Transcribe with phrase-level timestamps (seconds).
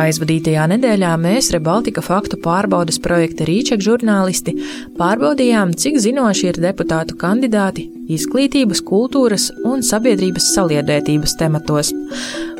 [0.00, 4.54] Aizvadītajā nedēļā mēs Rebaltika faktu pārbaudas projekta Rīčak žurnālisti
[4.96, 11.92] pārbaudījām, cik zinoši ir deputātu kandidāti izglītības, kultūras un sabiedrības saliedētības tematos.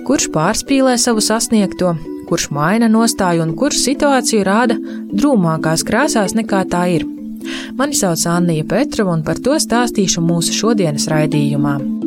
[0.06, 1.94] Kurš pārspīlē savu sasniegto,
[2.28, 4.76] kurš maina nostāju un kurš situāciju rāda
[5.12, 7.08] drūmākās krāsās nekā tā ir.
[7.78, 12.01] Mani sauc Anija Petrova un par to stāstīšu mūsu šodienas raidījumā.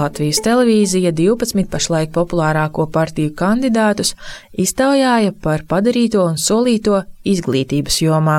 [0.00, 4.14] Latvijas televīzija 12 pašlaik populārāko partiju kandidātus
[4.60, 8.36] iztaujāja par padarīto un solīto izglītības jomā.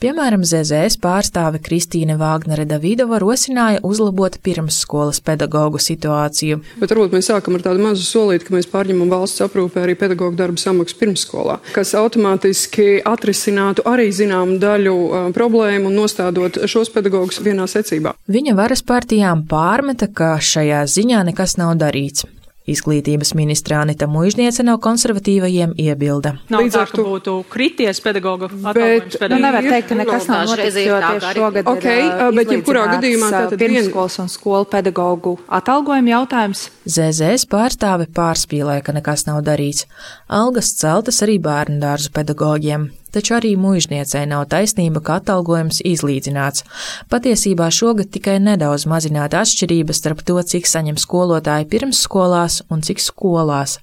[0.00, 6.60] Piemēram, ZZS pārstāve Kristīne Vāgnere Davidova rosināja uzlabot pirmsskolas pedagoģu situāciju.
[6.80, 10.40] Bet varbūt mēs sākam ar tādu mazu solīti, ka mēs pārņemam valsts aprūpē arī pedagoģu
[10.40, 14.96] darbu samaksu pirmsskolā, kas automātiski atrisinātu arī zināmu daļu
[15.36, 18.14] problēmu un nostādot šos pedagogus vienā secībā.
[18.28, 22.24] Viņa varas partijām pārmeta, ka šajā ziņā nekas nav darīts.
[22.64, 26.38] Izglītības ministra Anita Mužniece no konservatīvajiem iebilda.
[26.48, 27.04] Nav Līdz tā, ka tu...
[27.04, 32.06] būtu krities pedagogu bet, nu, nevar teikt, ka nekas nav noticis, jo tieši šogad okay,
[32.08, 36.66] ir bet jebkurā gadījumā tātad pirmskolas un skolu pedagogu atalgojuma jautājums.
[36.88, 39.84] ZZS pārstāve pārspīlē, ka nekas nav darīts.
[40.32, 46.66] Algas celtas arī bērnu dārzu pedagogiem taču arī mužniecei nav taisnība, ka atalgojums izlīdzināts.
[47.12, 53.78] Patiesībā šogad tikai nedaudz mazināta atšķirības starp to, cik saņem skolotāji pirmsskolās un cik skolās.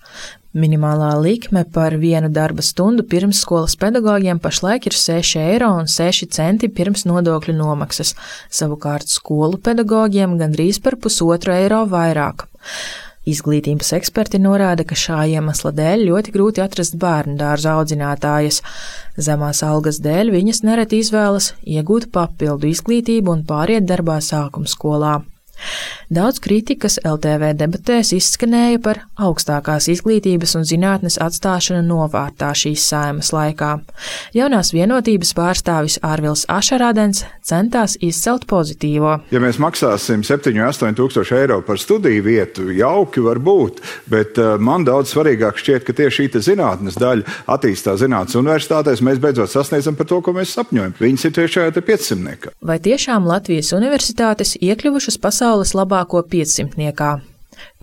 [0.51, 6.67] Minimālā likme par vienu darba stundu pirmsskolas pedagogiem pašlaik ir 6 eiro un 6 centi
[6.67, 8.17] pirms nodokļu nomaksas,
[8.51, 12.49] savukārt skolu pedagogiem gandrīz par pusotru eiro vairāk.
[13.29, 18.63] Izglītības eksperti norāda, ka šā iemesla dēļ ļoti grūti atrast bērnu dārza audzinātājas.
[19.13, 25.19] Zemās algas dēļ viņas nereti izvēlas iegūt papildu izglītību un pāriet darbā sākuma skolā.
[26.11, 33.69] Daudz kritikas LTV debatēs izskanēja par augstākās izglītības un zinātnes atstāšanu novārtā šīs saimas laikā.
[34.35, 39.13] Jaunās vienotības pārstāvis Ārvils Ašarādens centās izcelt pozitīvo.
[39.31, 43.79] Ja mēs maksāsim 7-8 tūkstoši eiro par studiju vietu, jauki var būt,
[44.11, 49.23] bet uh, man daudz svarīgāk šķiet, ka tieši šī zinātnes daļa attīstās zinātnes universitātēs, mēs
[49.23, 50.97] beidzot sasniedzam par to, ko mēs sapņojam.
[50.99, 52.53] Viņas ir tieši šajā 500.
[52.67, 57.19] Vai tiešām Latvijas universitātes iekļuvušas pasaules labā labāko 500.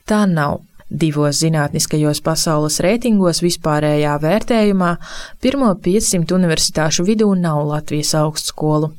[0.09, 0.61] Tā nav.
[0.89, 4.95] Divos zinātniskajos pasaules reitingos vispārējā vērtējumā
[5.45, 8.95] pirmo 500 universitāšu vidū nav Latvijas augstskolu.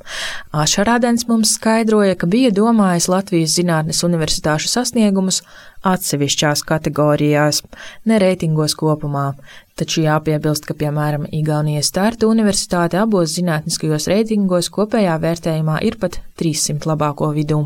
[0.53, 5.41] Ašarādens mums skaidroja, ka bija domājis Latvijas zinātnes universitāšu sasniegumus
[5.81, 7.63] atsevišķās kategorijās,
[8.05, 9.33] ne reitingos kopumā,
[9.73, 16.85] taču jāpiebilst, ka, piemēram, Igaunijas starta universitāte abos zinātniskajos reitingos kopējā vērtējumā ir pat 300
[16.93, 17.63] labāko vidū.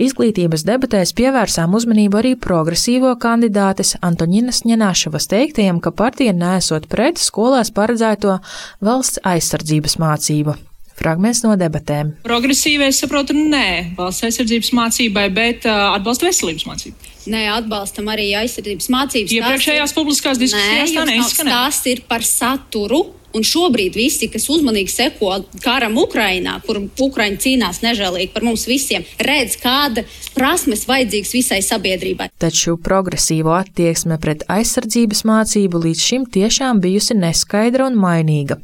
[0.00, 7.70] Izglītības debatēs pievērsām uzmanību arī progresīvo kandidātes Antoninas Ņenāšavas teiktajam, ka partija nesot pret skolās
[7.76, 8.38] paredzēto
[8.80, 10.56] valsts aizsardzības mācību.
[10.96, 12.14] Fragments no debatēm.
[12.24, 17.10] Progresīvais saprotu, nē, valsts aizsardzības mācībai, bet uh, atbalsta veselības mācību.
[17.32, 19.34] Nē, atbalstam arī aizsardzības mācības.
[19.38, 21.58] Iepriekšējās publiskās diskusijās tā neizskanēja.
[21.58, 23.04] Tas ir par saturu
[23.36, 29.06] Un šobrīd visi, kas uzmanīgi seko karam Ukrajinā, kur Ukraiņi cīnās nežēlīgi par mums visiem,
[29.22, 30.04] redz, kāda
[30.36, 32.28] prasmes vajadzīgas visai sabiedrībai.
[32.42, 38.60] Taču progresīvo attieksme pret aizsardzības mācību līdz šim tiešām bijusi neskaidra un mainīga.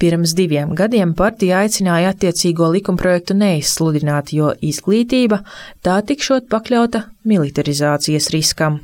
[0.00, 5.42] Pirms diviem gadiem partija aicināja attiecīgo likumprojektu neizsludināt, jo izglītība
[5.84, 8.80] tā tikšot pakļauta militarizācijas riskam.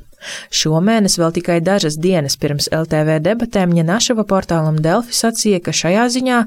[0.54, 6.41] Šomēnes vēl tikai dažas dienas pirms LTV debatēm Ņenašava portālam Delfi sacīja, ka šajā ziņā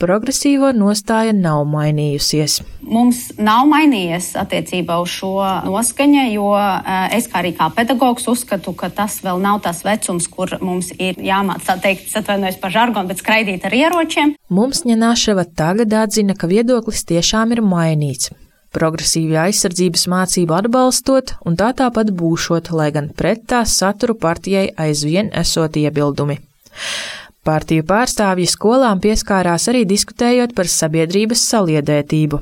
[0.00, 2.60] progresīvo nostāja nav mainījusies.
[2.86, 5.34] Mums nav mainījies attiecībā uz šo
[5.66, 10.28] noskaņu, jo eh, es kā arī kā pedagogs uzskatu, ka tas vēl nav tas vecums,
[10.32, 14.36] kur mums ir jāmāc tā teikt, atvainojos par žargonu, bet skraidīt ar ieročiem.
[14.52, 18.34] Mums Ņenašava tagad atzina, ka viedoklis tiešām ir mainīts
[18.76, 25.32] progresīvi aizsardzības mācību atbalstot, un tā tāpat būšot, lai gan pret tās saturu partijai aizvien
[25.44, 26.38] esot iebildumi.
[27.46, 32.40] Partiju pārstāvji skolām pieskārās arī diskutējot par sabiedrības saliedētību.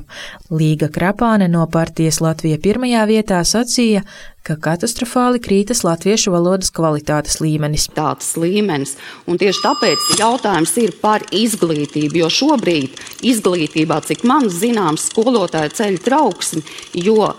[0.57, 4.01] Līga Krapāne no partijas Latvija pirmajā vietā sacīja,
[4.45, 7.87] ka katastrofāli krītas latviešu valodas kvalitātes līmenis.
[7.95, 8.95] Tāds līmenis,
[9.29, 15.99] un tieši tāpēc jautājums ir par izglītību, jo šobrīd izglītībā, cik man zināms, skolotāja ceļ
[16.05, 16.63] trauksmi,
[17.01, 17.35] jo uh,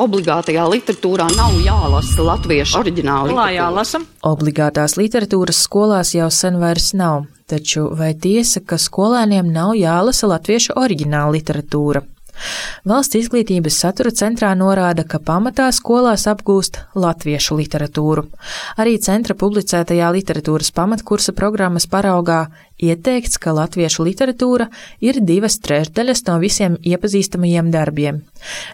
[0.00, 3.34] obligātajā literatūrā nav jālasa latviešu oriģināli.
[4.28, 10.78] Obligātās literatūras skolās jau sen vairs nav, taču vai tiesa, ka skolēniem nav jālasa latviešu
[10.80, 12.06] oriģināla literatūra?
[12.88, 18.28] Valsts izglītības satura centrā norāda, ka pamatā skolās apgūst latviešu literatūru.
[18.78, 22.46] Arī centra publicētajā literatūras pamatkursa programmas paraugā
[22.78, 24.68] ieteikts, ka latviešu literatūra
[25.04, 28.22] ir divas trešdaļas no visiem iepazīstamajiem darbiem.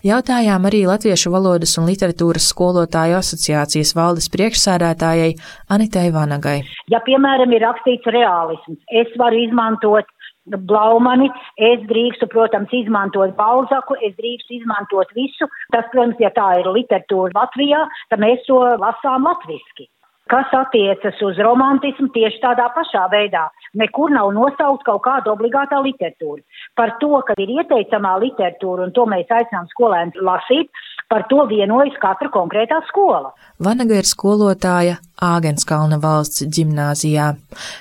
[0.05, 5.33] Jautājām arī Latviešu valodas un literatūras skolotāju asociācijas valdes priekšsēdētājai
[5.73, 6.59] Anitai Vanagai.
[6.93, 10.11] Ja, piemēram, ir rakstīts reālisms, es varu izmantot
[10.45, 15.49] Blaumani, es drīkstu, protams, izmantot Balzaku, es drīkstu izmantot visu.
[15.73, 19.89] Tas, protams, ja tā ir literatūra Latvijā, tad mēs to lasām latviski.
[20.33, 23.43] Kas attiecas uz romantismu tieši tādā pašā veidā.
[23.77, 26.41] Nekur nav nosaukt kaut kāda obligātā literatūra.
[26.81, 30.73] Par to, ka ir ieteicamā literatūra, un to mēs aicinām skolēnus lasīt,
[31.15, 33.31] par to vienojas katra konkrētā skola.
[33.63, 37.29] Vanaga ir skolotāja Āgenskalna valsts ģimnāzijā.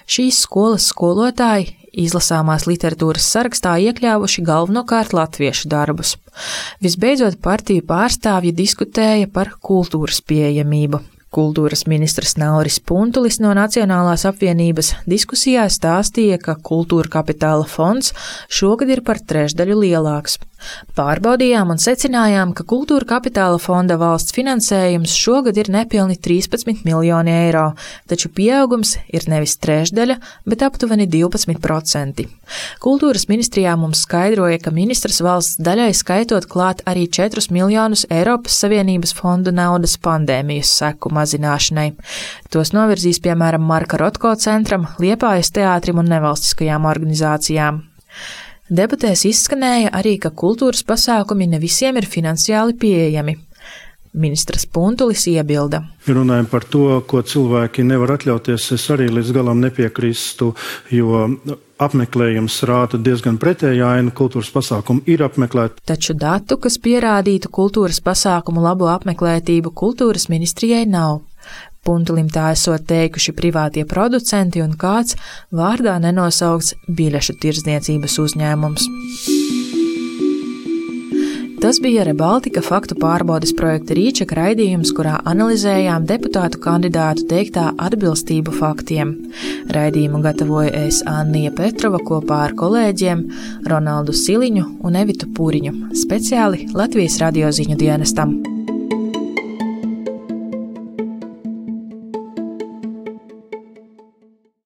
[0.06, 1.72] Šīs skolas skolotāji
[2.06, 6.14] izlasāmās literatūras sarakstā iekļāvuši galvenokārt latviešu darbus.
[6.86, 11.02] Visbeidzot, partiju pārstāvji diskutēja par kultūras pieejamību.
[11.34, 18.14] Kultūras ministrs Nauris Puntulis no Nacionālās apvienības diskusijā stāstīja, ka kultūra kapitāla fonds
[18.54, 20.38] šogad ir par trešdaļu lielāks.
[20.98, 27.66] Pārbaudījām un secinājām, ka kultūra kapitāla fonda valsts finansējums šogad ir nepilni 13 miljoni eiro,
[28.10, 30.18] taču pieaugums ir nevis trešdaļa,
[30.50, 32.28] bet aptuveni 12%.
[32.84, 39.16] Kultūras ministrijā mums skaidroja, ka ministrs valsts daļai skaitot klāt arī 4 miljonus Eiropas Savienības
[39.18, 41.90] fondu naudas pandēmijas seku mazināšanai.
[42.54, 47.84] Tos novirzīs piemēram Marka Rotko centram, Liepājas teātrim un nevalstiskajām organizācijām.
[48.72, 53.36] Debatēs izskanēja arī, ka kultūras pasākumi ne visiem ir finansiāli pieejami.
[54.14, 55.82] Ministrs Puntulis iebilda.
[56.06, 60.52] Ja runājam par to, ko cilvēki nevar atļauties, es arī līdz galam nepiekrīstu,
[60.94, 61.24] jo
[61.82, 64.14] apmeklējums rāda diezgan pretēju ainu.
[64.16, 65.82] Kultūras pasākumu ir apmeklēti.
[65.90, 71.24] Taču datu, kas pierādītu kultūras pasākumu labo apmeklētību, kultūras ministrijai nav.
[71.84, 75.18] Puntulim tā esot teikuši privātie producenti un kāds
[75.52, 78.88] vārdā nenosaukts biļešu tirdzniecības uzņēmums.
[81.64, 89.14] Tas bija Rebaltika faktu pārbaudes projekta Rīčeka raidījums, kurā analizējām deputātu kandidātu teiktā atbilstību faktiem.
[89.72, 93.24] Raidījumu gatavoja es Annija Petrova kopā ar kolēģiem
[93.72, 98.53] Ronaldu Siliņu un Evitu Pūriņu, speciāli Latvijas radio ziņu dienestam.